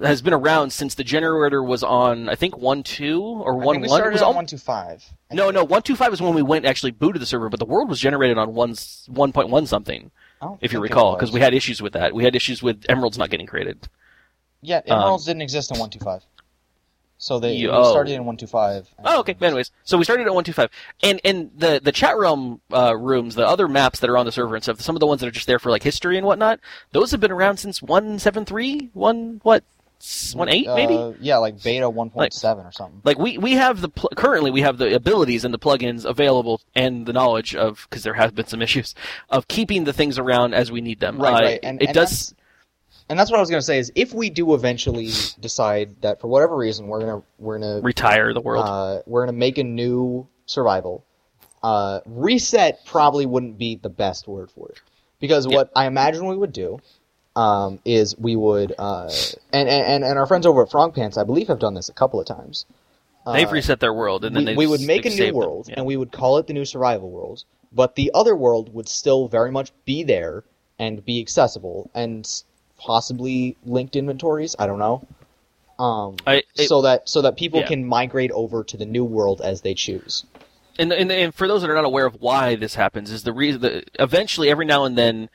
[0.03, 3.89] Has been around since the generator was on, I think one two or one think
[3.89, 3.99] one.
[3.99, 5.03] It started was on al- one two five.
[5.33, 7.65] no, no, one two five is when we went actually booted the server, but the
[7.65, 8.75] world was generated on one
[9.07, 10.11] one point one something
[10.61, 12.15] if you recall, because we had issues with that.
[12.15, 13.89] We had issues with emeralds not getting created.
[14.61, 16.23] yeah, um, emeralds didn't exist in one two five.
[17.19, 17.91] So they You- we oh.
[17.91, 18.89] started in one two five.
[19.05, 19.35] Oh, okay.
[19.41, 20.71] Anyways, so we started at one two five,
[21.03, 24.33] and and the the chat realm uh, rooms, the other maps that are on the
[24.33, 26.27] server and stuff, some of the ones that are just there for like history and
[26.27, 26.61] whatnot,
[26.93, 29.65] those have been around since one seven three, one what,
[30.35, 30.95] one eight maybe.
[30.95, 33.01] Uh, yeah, like beta one point seven or something.
[33.03, 36.61] like we we have the pl- currently we have the abilities and the plugins available
[36.75, 38.95] and the knowledge of because there have been some issues
[39.31, 41.17] of keeping the things around as we need them.
[41.19, 41.61] Right, Uh, right.
[41.63, 42.35] And, it and does.
[43.09, 46.21] And that's what I was going to say is if we do eventually decide that
[46.21, 48.65] for whatever reason we're gonna we're gonna retire the world.
[48.67, 51.05] uh, we're gonna make a new survival,
[51.63, 54.81] uh, reset probably wouldn't be the best word for it
[55.21, 55.57] because Yeah.
[55.59, 56.81] what I imagine we would do.
[57.37, 59.13] Um, is we would uh,
[59.53, 61.93] and, and and our friends over at Frog Pants, I believe, have done this a
[61.93, 62.65] couple of times.
[63.27, 65.75] they've uh, reset their world, and then we, we would make a new world Yeah.
[65.77, 69.29] and we would call it the new survival world but the other world would still
[69.29, 70.45] very much be there
[70.79, 72.43] and be accessible and
[72.79, 75.07] possibly linked inventories i don't know
[75.79, 77.67] um, I- it- so that so that people Yeah.
[77.69, 80.25] can migrate over to the new world as they choose
[80.79, 83.33] and, and and for those that are not aware of why this happens is the
[83.33, 85.29] reason that eventually every now and then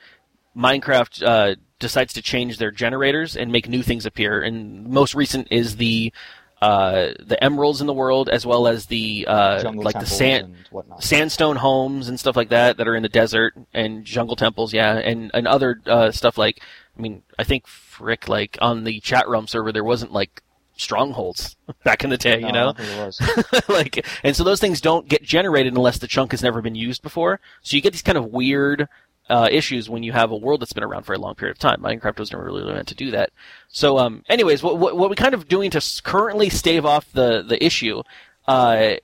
[0.56, 4.42] Minecraft uh, decides to change their generators and make new things appear.
[4.42, 6.12] And most recent is the
[6.60, 10.54] uh, the emeralds in the world, as well as the uh, like the sand
[11.00, 14.96] sandstone homes and stuff like that that are in the desert and jungle temples, yeah,
[14.98, 16.60] and and other uh, stuff like.
[16.96, 20.42] I mean, I think frick like on the chat realm server there wasn't like
[20.76, 22.64] strongholds back in the day, No, you know?
[22.72, 23.68] don't think it was.
[23.68, 27.02] like and so those things don't get generated unless the chunk has never been used
[27.02, 27.40] before.
[27.62, 28.88] So you get these kind of weird
[29.30, 31.58] uh, issues when you have a world that's been around for a long period of
[31.58, 31.80] time.
[31.80, 33.30] Minecraft was never really meant to do that.
[33.68, 37.42] So um anyways what, what, what we kind of doing to currently stave off the
[37.42, 38.02] the issue
[38.46, 38.94] uh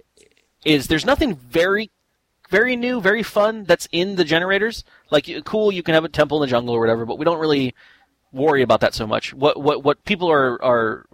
[0.64, 1.90] is there's nothing very
[2.48, 4.84] very new, very fun that's in the generators.
[5.10, 7.38] Like cool, you can have a temple in the jungle or whatever, but we don't
[7.38, 7.74] really
[8.32, 9.34] worry about that so much.
[9.34, 11.06] What what what people are are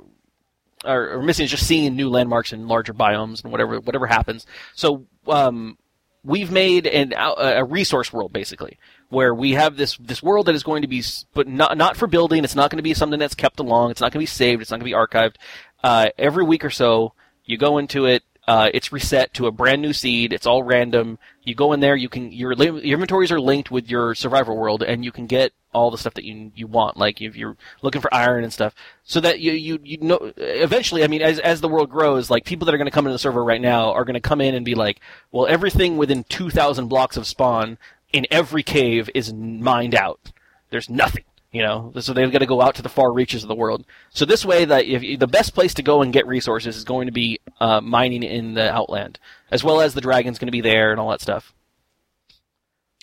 [0.84, 4.46] are, are missing is just seeing new landmarks and larger biomes and whatever whatever happens.
[4.74, 5.78] So um,
[6.22, 10.62] we've made an a resource world basically where we have this this world that is
[10.62, 12.44] going to be but not not for building.
[12.44, 13.90] It's not going to be something that's kept along.
[13.90, 14.62] It's not going to be saved.
[14.62, 15.36] It's not going to be archived.
[15.82, 17.12] Uh, every week or so,
[17.44, 18.22] you go into it.
[18.46, 20.32] Uh, it's reset to a brand new seed.
[20.32, 21.18] It's all random.
[21.44, 21.96] You go in there.
[21.96, 25.52] You can your your inventories are linked with your survival world, and you can get
[25.72, 26.98] all the stuff that you you want.
[26.98, 31.04] Like if you're looking for iron and stuff, so that you you you know eventually.
[31.04, 33.14] I mean, as as the world grows, like people that are going to come into
[33.14, 35.00] the server right now are going to come in and be like,
[35.32, 37.78] well, everything within two thousand blocks of spawn
[38.12, 40.32] in every cave is mined out.
[40.68, 41.24] There's nothing.
[41.54, 43.84] You know, so they've got to go out to the far reaches of the world.
[44.10, 47.06] So this way, that if the best place to go and get resources is going
[47.06, 49.20] to be uh, mining in the Outland,
[49.52, 51.54] as well as the dragon's going to be there and all that stuff.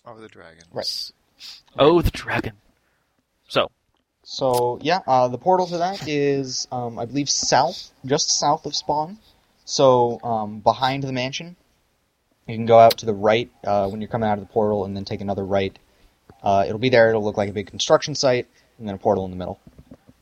[0.06, 0.66] Oh, the dragon.
[0.74, 1.12] Right.
[1.80, 2.52] Oh, the dragon.
[3.48, 3.72] So
[4.24, 8.76] So yeah, uh, the portal to that is, um, I believe, south, just south of
[8.76, 9.20] spawn.
[9.64, 11.56] So um, behind the mansion,
[12.48, 14.84] you can go out to the right uh, when you're coming out of the portal,
[14.84, 15.80] and then take another right.
[16.44, 17.10] Uh, it'll be there.
[17.10, 19.60] It'll look like a big construction site, and then a portal in the middle.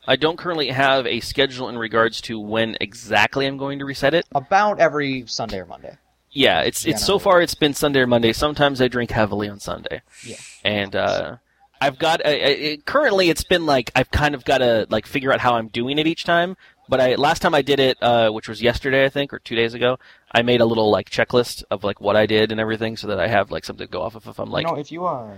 [0.07, 4.13] I don't currently have a schedule in regards to when exactly I'm going to reset
[4.13, 4.25] it.
[4.33, 5.97] About every Sunday or Monday.
[6.31, 7.23] Yeah, it's it's so Generally.
[7.23, 8.33] far it's been Sunday or Monday.
[8.33, 10.01] Sometimes I drink heavily on Sunday.
[10.23, 10.37] Yeah.
[10.63, 11.37] and uh,
[11.81, 15.31] I've got uh, it, currently it's been like I've kind of got to like figure
[15.33, 16.55] out how I'm doing it each time.
[16.87, 19.55] But I last time I did it, uh, which was yesterday I think or two
[19.55, 19.99] days ago,
[20.31, 23.19] I made a little like checklist of like what I did and everything, so that
[23.19, 25.05] I have like something to go off of if I'm like you know, if you
[25.05, 25.37] uh,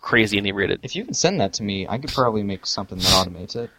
[0.00, 0.80] crazy inebriated.
[0.82, 3.70] if you can send that to me, I could probably make something that automates it.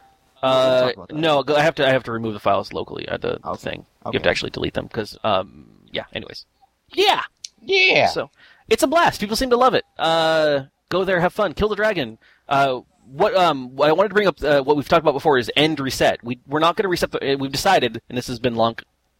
[0.41, 1.11] Uh, that.
[1.15, 3.57] no, I have to I have to remove the files locally at the Okay.
[3.71, 3.85] thing.
[4.05, 6.05] You have to actually delete them because um yeah.
[6.13, 6.45] Anyways,
[6.93, 7.21] yeah.
[7.61, 8.07] Yeah.
[8.07, 8.31] So
[8.67, 9.19] it's a blast.
[9.19, 9.85] People seem to love it.
[9.99, 12.17] Uh, go there, have fun, kill the dragon.
[12.49, 15.37] Uh, what um what I wanted to bring up uh, what we've talked about before
[15.37, 16.23] is end reset.
[16.23, 17.11] We we're not going to reset.
[17.11, 18.77] The, uh, we've decided, and this has been long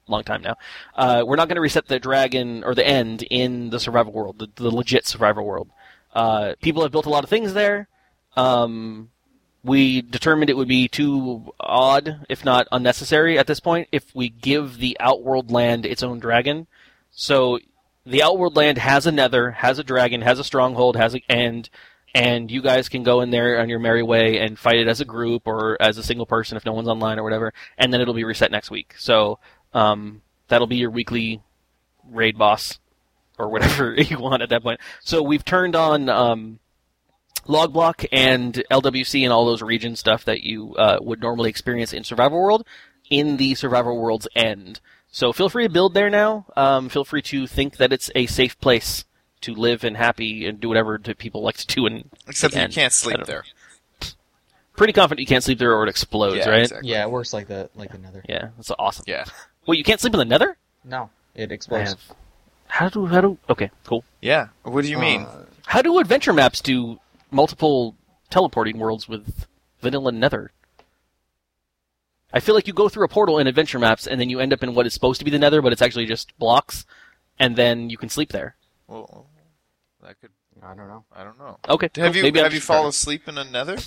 [0.08, 0.56] long time now.
[0.96, 4.40] Uh, we're not going to reset the dragon or the end in the survival world,
[4.40, 5.70] the, the legit survival world.
[6.14, 7.88] Uh, people have built a lot of things there.
[8.36, 9.10] Um,
[9.64, 14.30] we determined it would be too odd, if not unnecessary, at this point, if we
[14.30, 16.68] give the Outworld land its own dragon.
[17.12, 17.60] So
[18.06, 21.70] the Outworld land has a Nether, has a dragon, has a stronghold, has a end,
[22.16, 25.00] and you guys can go in there on your merry way and fight it as
[25.00, 28.02] a group or as a single person if no one's online or whatever, and then
[28.02, 28.96] it'll be reset next week.
[28.98, 29.40] So
[29.74, 31.42] um, that'll be your weekly
[32.10, 32.80] raid boss
[33.42, 34.80] or whatever you want at that point.
[35.02, 36.60] So we've turned on um,
[37.48, 42.04] Logblock and LWC and all those region stuff that you uh, would normally experience in
[42.04, 42.66] Survival World
[43.10, 44.80] in the Survival World's end.
[45.12, 46.46] So feel free to build there now.
[46.56, 49.04] Um, feel free to think that it's a safe place
[49.42, 51.86] to live and happy and do whatever that people like to do.
[51.88, 53.44] And Except that you can't sleep there.
[54.78, 56.62] pretty confident you can't sleep there or it explodes, Yeah, right?
[56.62, 56.90] exactly.
[56.90, 58.24] Yeah, it works like the like the Nether.
[58.30, 59.06] Yeah, that's awesome.
[59.08, 59.26] Yeah.
[59.66, 60.58] Wait, you can't sleep in the Nether?
[60.86, 61.96] No, it explodes.
[62.72, 62.80] Man.
[62.80, 63.38] How do how do?
[63.50, 64.04] Okay, cool.
[64.22, 64.48] Yeah.
[64.64, 65.22] What do you mean?
[65.24, 67.00] Uh, How do adventure maps do
[67.32, 67.96] multiple
[68.30, 69.46] teleporting worlds with
[69.82, 70.52] vanilla Nether?
[72.34, 74.54] I feel like you go through a portal in adventure maps and then you end
[74.54, 76.86] up in what is supposed to be the Nether, but it's actually just blocks,
[77.40, 78.56] and then you can sleep there.
[78.88, 79.28] well,
[80.02, 80.30] that could.
[80.64, 81.04] I don't know.
[81.16, 81.58] I don't know.
[81.68, 82.16] Okay, Have cool.
[82.18, 83.78] you Maybe I'm have you just fallen asleep in a nether?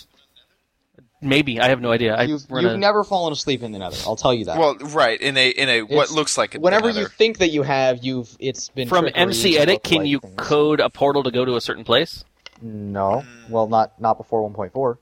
[1.24, 2.14] Maybe I have no idea.
[2.14, 3.96] I You've, you've a- never fallen asleep in the Nether.
[4.06, 4.58] I'll tell you that.
[4.58, 7.00] Well, right in a in a what looks like a Whenever nether.
[7.00, 9.82] you think that you have, you've it's been from MC Edit.
[9.82, 10.34] Can like you things.
[10.36, 12.24] code a portal to go to a certain place?
[12.60, 13.24] No.
[13.48, 14.98] Well, not not before 1.4.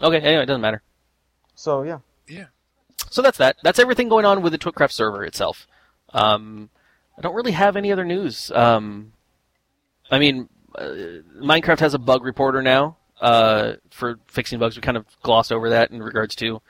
[0.00, 0.82] Okay, anyway, it doesn't matter.
[1.54, 1.98] So yeah.
[2.28, 2.46] yeah.
[3.10, 3.56] So that's that.
[3.62, 5.66] That's everything going on with the Twitcraft server itself.
[6.12, 6.70] Um,
[7.18, 8.50] I don't really have any other news.
[8.52, 9.12] Um,
[10.10, 10.84] I mean, uh,
[11.40, 14.76] Minecraft has a bug reporter now uh, for fixing bugs.
[14.76, 16.60] We kind of glossed over that in regards to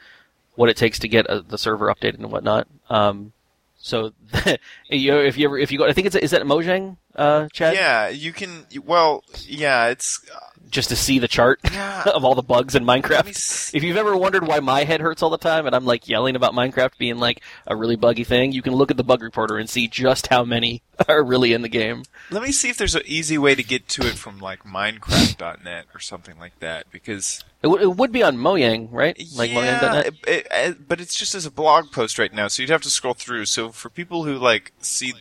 [0.54, 2.68] what it takes to get uh, the server updated and whatnot.
[2.88, 3.32] Um,
[3.78, 4.12] so,
[4.88, 7.74] you if you ever if you go, I think it's is that Mojang, uh, Chad?
[7.74, 8.66] Yeah, you can.
[8.84, 10.24] Well, yeah, it's.
[10.70, 12.04] Just to see the chart Yeah.
[12.14, 13.74] of all the bugs in Minecraft.
[13.74, 16.34] If you've ever wondered why my head hurts all the time and I'm like yelling
[16.34, 19.58] about Minecraft being like a really buggy thing, you can look at the bug reporter
[19.58, 22.04] and see just how many are really in the game.
[22.30, 25.86] Let me see if there's an easy way to get to it from like Minecraft.net
[25.94, 29.20] or something like that because It, w- it would be on Mojang, right?
[29.36, 30.06] Like yeah, Mojang.net.
[30.06, 32.82] it, it, it- but it's just as a blog post right now, so you'd have
[32.82, 33.44] to scroll through.
[33.46, 35.12] So for people who like see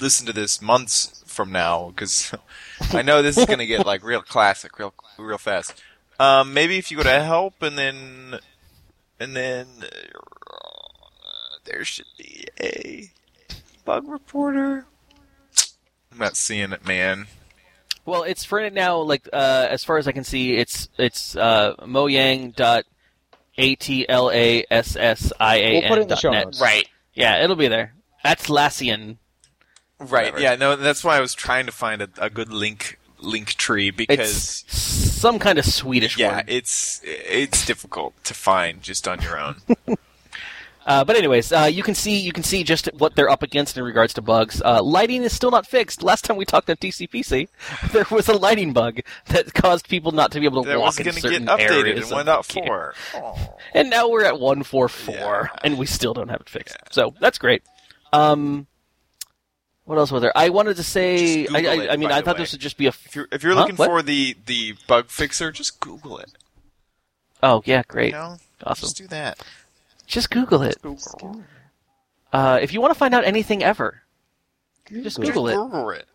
[0.00, 2.32] listen to this months from now, because
[2.92, 5.82] I know this is gonna get like real classic, real real fast.
[6.20, 8.38] Um, maybe if you go to help and then
[9.18, 13.10] and then uh, there should be a
[13.84, 14.86] bug reporter.
[16.12, 17.26] I'm not seeing it, man.
[18.04, 18.98] Well, it's for it now.
[18.98, 22.84] Like uh, as far as I can see, it's it's uh, Mojang dot
[23.56, 26.30] a t l a s s i a We'll put it in the dot show
[26.30, 26.46] net.
[26.46, 26.60] notes.
[26.60, 26.88] Right.
[27.14, 27.94] Yeah, it'll be there.
[28.24, 29.18] Atlassian.
[30.06, 30.32] Right.
[30.32, 30.40] Whatever.
[30.40, 30.56] Yeah.
[30.56, 30.76] No.
[30.76, 34.64] That's why I was trying to find a, a good link link tree It's because
[34.68, 36.44] some kind of Swedish yeah, word.
[36.48, 39.56] it's it's difficult to find just on your own.
[40.84, 43.76] Uh, but anyways, uh, you can see you can see just what they're up against
[43.76, 44.60] in regards to bugs.
[44.64, 46.02] Uh, lighting is still not fixed.
[46.02, 47.48] Last time we talked on TCPC,
[47.92, 50.98] there was a lighting bug that caused people not to be able to that walk
[50.98, 52.10] in certain get updated areas.
[52.10, 52.64] in of the game.
[52.64, 52.92] 1.4.
[53.14, 53.54] Oh.
[53.74, 55.60] And now we're at 144, Yeah.
[55.62, 56.76] and we still don't have it fixed.
[56.90, 57.62] So that's great.
[58.12, 58.66] Um,
[59.92, 60.32] what else was there?
[60.34, 61.42] I wanted to say.
[61.44, 62.42] Just I, I, it, I mean, I thought way.
[62.44, 62.88] this would just be a.
[62.88, 63.60] F- If you're if you're Huh?
[63.60, 63.88] looking What?
[63.88, 66.30] for the the bug fixer, just Google it.
[67.42, 68.80] oh yeah, great, You know, awesome.
[68.86, 69.38] just do that.
[70.06, 70.80] Just Google it.
[70.80, 71.42] Google.
[72.32, 74.00] Uh, if you want to find out anything ever,
[74.90, 75.54] just Google it.
[75.54, 76.06] Google it.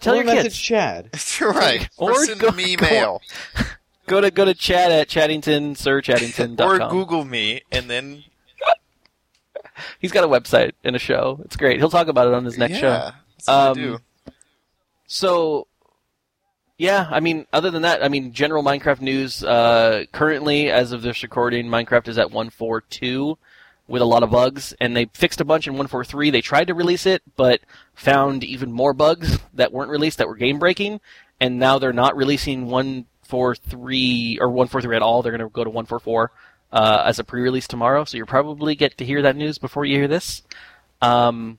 [0.00, 0.58] Tell Or your message kids.
[0.60, 1.10] Chad.
[1.40, 1.88] You're right.
[1.96, 3.22] Or, Or send go- me go- mail.
[4.06, 6.60] Go to go to chat at Chaddington, Sir Chaddington.com.
[6.68, 8.24] or Google me, and then
[9.98, 11.40] He's got a website and a show.
[11.44, 11.78] It's great.
[11.78, 13.10] He'll talk about it on his next yeah, show.
[13.36, 13.98] That's what Um, I do.
[15.06, 15.66] So,
[16.78, 19.44] yeah, I mean, other than that, I mean, general Minecraft news.
[19.44, 23.36] Uh, currently, as of this recording, Minecraft is at 142
[23.88, 26.30] with a lot of bugs, and they fixed a bunch in 143.
[26.30, 27.60] They tried to release it, but
[27.94, 31.00] found even more bugs that weren't released that were game breaking,
[31.40, 35.22] and now they're not releasing 143 or 143 at all.
[35.22, 36.30] They're going to go to 144
[36.72, 38.04] uh, as a pre-release tomorrow.
[38.04, 40.42] So you'll probably get to hear that news before you hear this.
[41.00, 41.58] Um,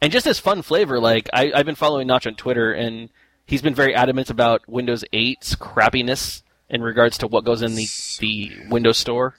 [0.00, 3.08] and just as fun flavor, like I, I've been following Notch on Twitter, and
[3.46, 7.88] he's been very adamant about Windows 8's crappiness in regards to what goes in the
[8.20, 9.34] the Windows Store.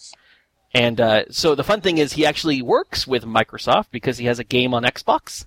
[0.73, 4.39] And uh, so the fun thing is, he actually works with Microsoft because he has
[4.39, 5.45] a game on Xbox,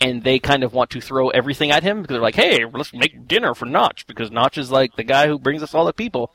[0.00, 2.92] and they kind of want to throw everything at him because they're like, "Hey, let's
[2.92, 5.92] make dinner for Notch," because Notch is like the guy who brings us all the
[5.92, 6.32] people.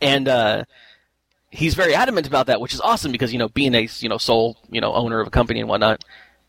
[0.00, 0.64] And uh,
[1.54, 4.18] he's very adamant about that, which is awesome because you know, being a you know
[4.18, 6.04] sole you know owner of a company and whatnot.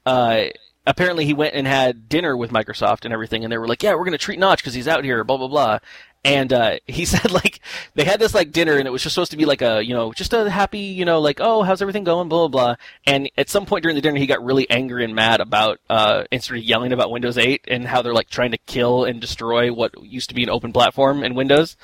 [0.06, 0.46] Uh,
[0.86, 3.92] apparently, he went and had dinner with Microsoft and everything, and they were like, "Yeah,
[3.92, 5.80] we're going to treat Notch because he's out here." Blah blah blah.
[6.24, 7.60] And uh, he said like
[7.94, 9.94] they had this like dinner, and it was just supposed to be like a you
[9.94, 12.76] know just a happy you know like oh how's everything going blah blah blah.
[13.06, 16.24] And at some point during the dinner, he got really angry and mad about uh,
[16.32, 19.72] and started yelling about Windows 8 and how they're like trying to kill and destroy
[19.72, 21.78] what used to be an open platform in Windows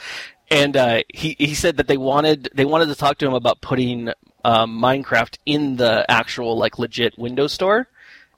[0.52, 3.62] and uh, he he said that they wanted they wanted to talk to him about
[3.62, 4.10] putting
[4.44, 7.88] um, Minecraft in the actual like legit Windows store,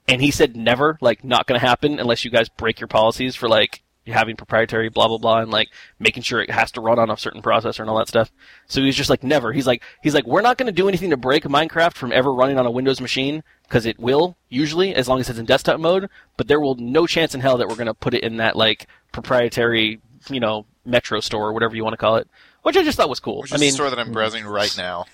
[0.06, 3.34] and he said never, like not going to happen unless you guys break your policies
[3.34, 6.98] for like having proprietary blah blah blah and like making sure it has to run
[6.98, 8.30] on a certain processor and all that stuff.
[8.68, 9.52] So he's just like never.
[9.52, 12.32] He's like he's like we're not going to do anything to break Minecraft from ever
[12.32, 15.80] running on a Windows machine because it will usually as long as it's in desktop
[15.80, 18.36] mode, but there will no chance in hell that we're going to put it in
[18.36, 22.28] that like proprietary you know Metro store or whatever you want to call it
[22.62, 23.42] which I just thought was cool.
[23.42, 25.04] Which I is mean, the store that I'm browsing right now.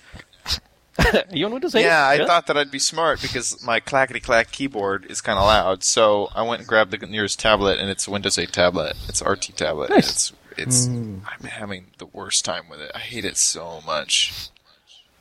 [1.32, 1.82] you on Windows 8?
[1.82, 2.26] Yeah, I Really?
[2.26, 5.82] thought that I'd be smart because my clackety clack keyboard is kind of loud.
[5.82, 8.96] So I went and grabbed the nearest tablet, and it's a Windows 8 tablet.
[9.08, 9.90] It's RT tablet.
[9.90, 10.08] Nice.
[10.10, 10.86] It's it's.
[10.88, 11.22] Mm.
[11.26, 12.92] I'm having the worst time with it.
[12.94, 14.50] I hate it so much.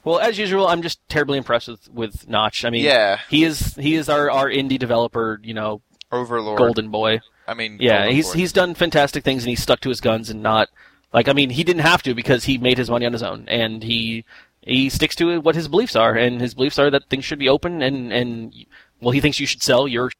[0.03, 2.63] Well, as usual, I'm just terribly impressed with, with Notch.
[2.65, 3.19] I mean, Yeah.
[3.29, 6.57] he is he is our, our indie developer, you know, Overlord.
[6.57, 7.21] golden boy.
[7.49, 10.41] I mean, Yeah, he's he's done fantastic things and he's stuck to his guns and
[10.41, 10.69] not
[11.13, 13.45] like I mean he didn't have to because he made his money on his own
[13.47, 14.25] and he
[14.61, 17.49] he sticks to what his beliefs are and his beliefs are that things should be
[17.49, 18.53] open and and
[19.01, 20.11] well he thinks you should sell your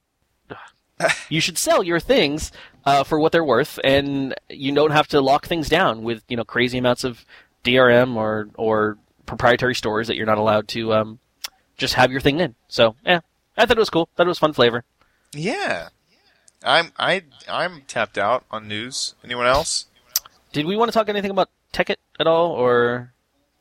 [1.29, 2.51] you should sell your things
[2.85, 6.35] uh, for what they're worth and you don't have to lock things down with you
[6.35, 7.25] know crazy amounts of
[7.63, 11.19] DRM or or proprietary stores that you're not allowed to um,
[11.77, 12.55] just have your thing in.
[12.67, 13.21] So yeah,
[13.57, 14.09] I thought it was cool.
[14.15, 14.83] Thought it was fun flavor.
[15.33, 15.89] Yeah.
[16.63, 19.15] I'm I I'm tapped out on news.
[19.23, 19.85] Anyone else?
[20.51, 23.13] Did we want to talk anything about Tekkit at all, or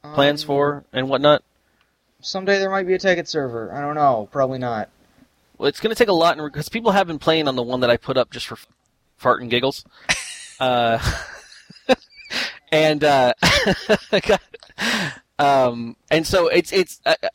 [0.03, 1.43] plans Um, for and whatnot?
[2.21, 3.73] Someday there might be a Tekkit server.
[3.73, 4.29] I don't know.
[4.33, 4.89] Probably not.
[5.57, 7.81] Well, it's going to take a lot because people have been playing on the one
[7.81, 8.67] that I put up just for f-
[9.17, 9.85] fart and giggles.
[10.61, 10.99] uh,
[12.73, 13.35] and uh,
[15.39, 17.29] um, and so it's it's uh, uh,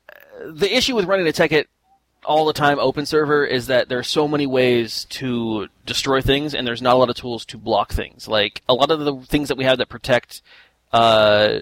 [0.52, 1.66] the issue with running a Tekkit
[2.26, 6.54] all the time open server is that there are so many ways to destroy things,
[6.54, 8.28] and there's not a lot of tools to block things.
[8.28, 10.42] Like a lot of the things that we have that protect
[10.92, 11.60] uh,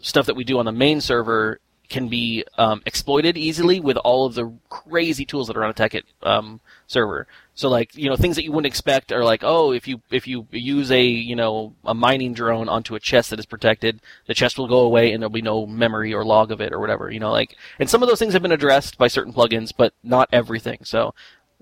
[0.00, 4.26] stuff that we do on the main server can be um, exploited easily with all
[4.26, 7.26] of the crazy tools that are on a Tekkit um, server.
[7.54, 10.26] So like you know things that you wouldn't expect are like oh if you if
[10.26, 14.34] you use a you know a mining drone onto a chest that is protected the
[14.34, 17.12] chest will go away and there'll be no memory or log of it or whatever
[17.12, 19.94] you know like and some of those things have been addressed by certain plugins but
[20.02, 21.14] not everything so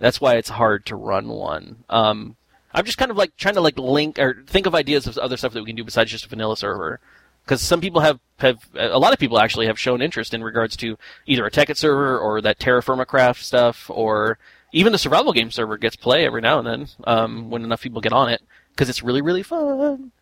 [0.03, 1.85] that's why it's hard to run one.
[1.89, 2.37] Um,
[2.75, 5.37] I'm just kind of like trying to like link or think of ideas of other
[5.37, 6.99] stuff that we can do besides just a vanilla server.
[7.45, 10.77] Because some people have, have a lot of people actually have shown interest in regards
[10.79, 14.39] to either a Tekkit server or that Terra Firma Craft stuff, or
[14.73, 18.01] even the survival game server gets play every now and then um, when enough people
[18.01, 20.13] get on it because it's really really fun.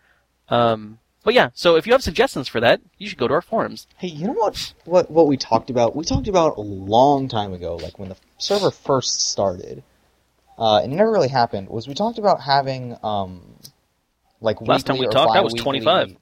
[0.48, 3.42] Um, but yeah, so if you have suggestions for that, you should go to our
[3.42, 3.87] forums.
[3.98, 4.72] Hey, you know what?
[4.85, 5.94] What what we talked about?
[5.94, 9.83] We talked about a long time ago, like when the server first started,
[10.59, 11.68] uh, and it never really happened.
[11.68, 13.42] Was we talked about having um,
[14.40, 16.16] like Last time we talked, I was 25.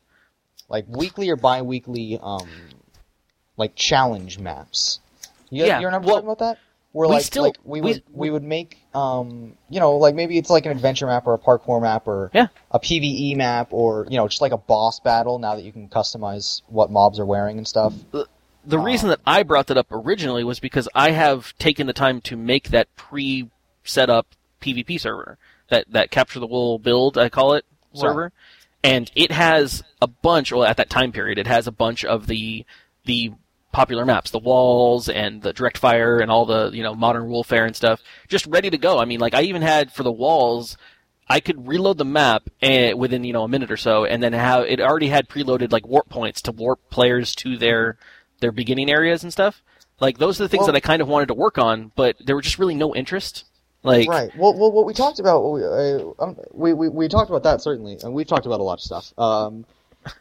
[0.68, 2.48] Like weekly or bi-weekly, um,
[3.56, 5.00] like challenge maps.
[5.50, 6.58] You, Yeah, you remember well, talking about that?
[6.92, 10.14] Where we like, still- like we, we- would we would make um you know like
[10.14, 12.48] maybe it's like an adventure map or a parkour map or Yeah.
[12.70, 15.88] a PVE map or you know just like a boss battle now that you can
[15.88, 17.92] customize what mobs are wearing and stuff.
[18.12, 18.26] the
[18.78, 22.20] Uh, reason that I brought that up originally was because I have taken the time
[22.22, 23.48] to make that pre
[23.84, 24.26] set up
[24.60, 25.38] PvP server.
[25.68, 28.32] That that capture the wool build I call it server.
[28.84, 32.26] And it has a bunch well at that time period it has a bunch of
[32.26, 32.64] the
[33.04, 33.32] the
[33.72, 37.66] popular maps, the walls and the direct fire and all the, you know, modern warfare
[37.66, 38.98] and stuff just ready to go.
[38.98, 40.76] I mean, like I even had for the walls
[41.28, 44.32] I could reload the map eh, within you know a minute or so, and then
[44.32, 47.98] have it already had preloaded like warp points to warp players to their
[48.40, 49.62] their beginning areas and stuff.
[50.00, 52.16] Like those are the things Well- that I kind of wanted to work on, but
[52.24, 53.44] there was just really no interest.
[53.88, 54.30] Like right.
[54.36, 57.60] Well, well, what we talked about, we, uh, um, we, we we talked about that
[57.62, 59.12] certainly, and we've talked about a lot of stuff.
[59.18, 59.64] Um,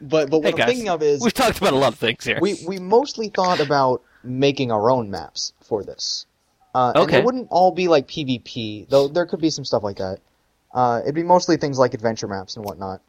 [0.01, 1.99] but but what hey I'm guys, thinking of is we've talked about a lot of
[1.99, 2.39] things here.
[2.41, 6.25] we we mostly thought about making our own maps for this.
[6.75, 7.19] Uh, And Okay.
[7.19, 9.07] it wouldn't all be like PvP, though.
[9.07, 10.19] There could be some stuff like that.
[10.73, 13.01] Uh, it'd be mostly things like adventure maps and whatnot.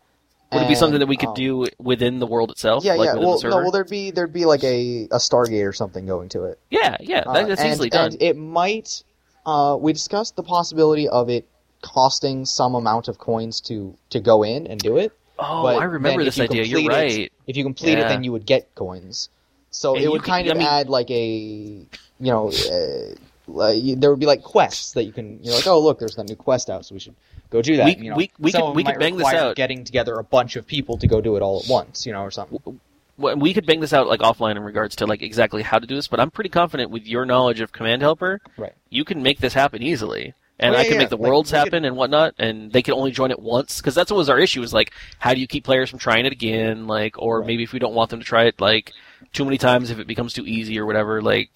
[0.52, 2.82] Would it be something that we could um, do within the world itself?
[2.82, 3.14] Yeah, like yeah.
[3.16, 3.48] Well, no.
[3.58, 6.58] Well, there'd be there'd be like a a Stargate or something going to it.
[6.70, 8.12] yeah, yeah, Uh, that, that's and, easily done.
[8.12, 9.02] And it might.
[9.46, 11.46] Uh, we discussed the possibility of it
[11.82, 15.12] costing some amount of coins to to go in and do it.
[15.38, 16.64] oh, but I remember this you idea.
[16.64, 17.32] You're it- right.
[17.46, 19.28] If you complete it, then you would get coins.
[19.70, 21.86] So And it would could- kind of I mean- add like a, you
[22.20, 23.14] know, uh,
[23.46, 26.28] like, there would be like quests that you can, you're like, oh look, there's that
[26.28, 27.14] new quest out, so we should
[27.50, 27.84] go do that.
[27.86, 29.56] We- you know, we- we could- we could bang this out.
[29.56, 32.22] Getting together a bunch of people to go do it all at once, you know,
[32.22, 32.80] or something.
[33.18, 35.86] Well, we could bang this out like offline in regards to like exactly how to
[35.86, 38.72] do this, but I'm pretty confident with your knowledge of Command Helper, Right.
[38.90, 40.34] you can make this happen easily.
[40.60, 40.98] And Oh, I can yeah.
[40.98, 43.38] make the Like, worlds we could- happen and whatnot, and they can only join it
[43.38, 44.62] once because that's what was our issue.
[44.62, 46.86] Is like, how do you keep players from trying it again?
[46.88, 47.46] Like, or Right.
[47.48, 48.92] maybe if we don't want them to try it like
[49.32, 51.20] too many times, if it becomes too easy or whatever.
[51.22, 51.50] Like,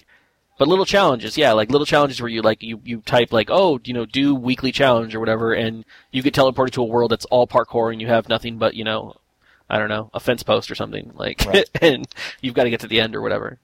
[0.58, 3.80] but little challenges, yeah, like little challenges where you like you you type like, oh,
[3.84, 7.24] you know, do weekly challenge or whatever, and you get teleported to a world that's
[7.26, 9.14] all parkour and you have nothing but you know,
[9.72, 11.68] I don't know, a fence post or something like, Right.
[11.82, 12.06] and
[12.42, 13.58] you've got to get to the end or whatever.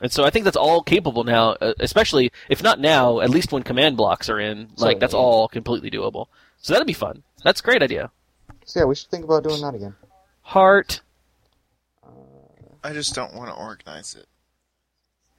[0.00, 3.52] And so I think that's all capable now, uh, especially if not now, at least
[3.52, 5.30] when command blocks are in, like that's Certainly.
[5.32, 6.26] all completely doable.
[6.62, 7.22] So that'd be fun.
[7.44, 8.10] That's a great idea.
[8.64, 9.94] So yeah, we should think about doing that again.
[10.42, 11.02] Heart.
[12.82, 14.26] I just don't want to organize it.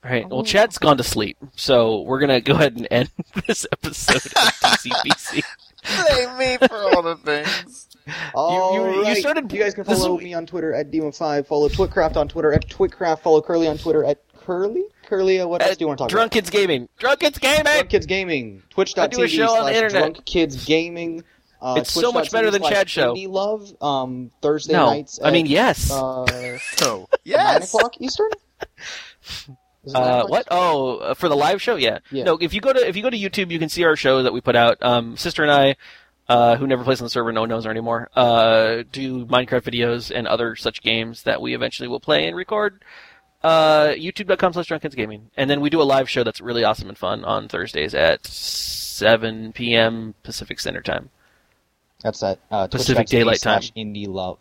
[0.04, 0.30] All right.
[0.30, 3.10] Well, Chad's gone to sleep, so we're gonna go ahead and end
[3.48, 5.44] this episode of TCBC.
[5.84, 7.88] Blame me for all the things.
[8.34, 9.18] All you- you right.
[9.18, 11.48] started- You guys can follow is- me on Twitter at Demon5.
[11.48, 13.20] Follow Twitcraft on Twitter at Twitcraft.
[13.22, 14.84] Follow Curly on Twitter at Curly.
[15.06, 16.88] Curly, uh, what else do you want to talk Drunk Kids Gaming.
[16.98, 17.64] Drunk Kids Gaming.
[17.66, 18.48] Drunk Kids Gaming.
[18.58, 20.02] I do Twitch.tv show on slash internet.
[20.02, 21.24] Drunk Kids Gaming.
[21.62, 23.14] Uh, It's so much twitch.tv better than Chad show.
[23.14, 23.72] Indie Love.
[23.82, 25.20] Um, Thursday no, nights.
[25.24, 25.92] I mean yes.
[25.92, 26.26] Uh,
[26.78, 28.30] So nine o'clock Eastern.
[29.84, 30.48] Is it nine Uh, what?
[30.52, 32.00] Oh, uh, for the live show, yeah.
[32.12, 32.24] Yeah.
[32.26, 34.24] No, if you go to if you go to YouTube, you can see our show
[34.24, 34.78] that we put out.
[34.82, 35.76] Um, sister and I,
[36.30, 39.64] uh, who never plays on the server, no one knows her anymore, uh, do Minecraft
[39.64, 42.84] videos and other such games that we eventually will play and record.
[43.44, 46.64] Uh, YouTube.com slash Drunk Kids Gaming, and then we do a live show that's really
[46.64, 50.14] awesome and fun on Thursdays at 7 p.m.
[50.22, 51.10] Pacific Standard Time.
[52.04, 53.62] That's at uh, Pacific Daylight Time.
[53.76, 54.38] Indie Love.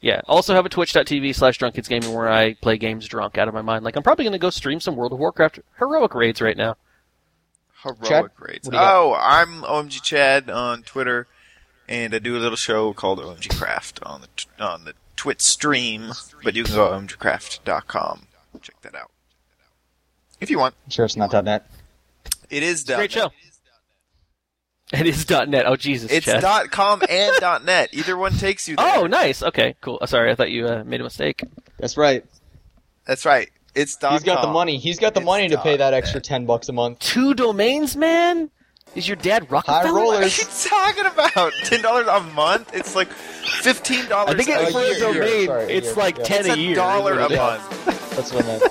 [0.00, 0.20] Yeah.
[0.26, 3.62] Also have a twitch.tv slash drunkids gaming where I play games drunk out of my
[3.62, 3.84] mind.
[3.84, 6.76] Like I'm probably gonna go stream some World of Warcraft heroic raids right now.
[7.82, 8.66] heroic Chad, grades.
[8.66, 8.94] what got?
[8.94, 11.26] Oh, I'm OMG Chad on Twitter,
[11.88, 15.40] and I do a little show called OMG Craft on the t- on the Twitch
[15.40, 16.12] stream.
[16.44, 18.26] But you can go omgcraft.com.
[18.62, 19.10] Check that out
[20.40, 20.74] if you want.
[20.84, 21.68] I'm sure it's not .net.
[22.50, 23.36] It is It's a great dot show.
[24.92, 25.64] It is .net.
[25.66, 26.40] Oh Jesus, It's Chad.
[26.42, 27.90] dot com and dot net.
[27.92, 28.86] Either one takes you there.
[28.98, 29.42] Oh, nice.
[29.42, 29.98] Okay, cool.
[30.00, 31.42] Uh, Sorry, I thought you uh, made a mistake.
[31.78, 32.24] That's right.
[33.04, 33.50] That's right.
[33.74, 34.78] It's dot He's got the money.
[34.78, 37.00] He's got the It's money to pay that extra ten bucks a month.
[37.00, 38.50] Two domains, man.
[38.94, 39.82] Is your dad Rockefeller?
[39.88, 40.38] High rollers.
[40.38, 41.52] What are you talking about?
[41.64, 42.70] Ten dollars a month?
[42.72, 44.34] It's like fifteen dollars.
[44.34, 46.24] I think Uh, it, for year, a year, domain, sorry, it's year, like yeah.
[46.24, 46.74] ten it's a a year.
[46.76, 47.36] dollar a Yeah.
[47.36, 47.84] month.
[48.16, 48.62] That's what I meant.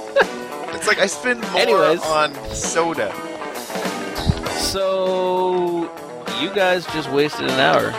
[0.75, 2.01] It's like I spend more Anyways.
[2.01, 3.13] on soda.
[4.57, 5.91] So
[6.41, 7.91] you guys just wasted an hour.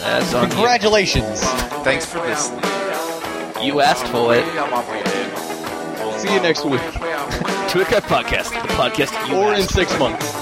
[0.00, 0.54] That's on you.
[0.54, 1.40] Congratulations.
[1.84, 2.50] Thanks for this.
[3.62, 4.44] You asked for it.
[6.20, 6.80] See you next week,
[7.70, 9.74] Twitcraft Podcast, the podcast you or in asked.
[9.74, 10.32] six months.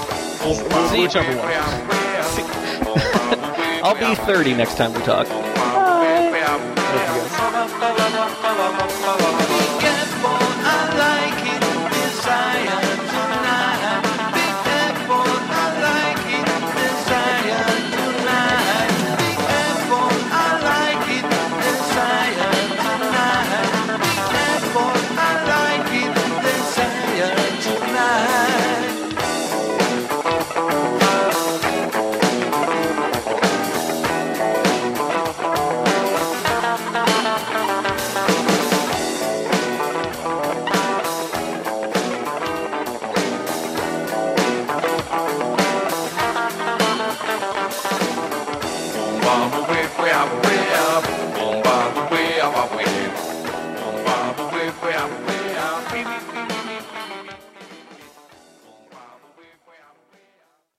[0.43, 1.47] We'll, we'll, See- whichever one.
[3.83, 5.27] I'll be 30 next time we talk.
[5.27, 7.24] Vamos ver,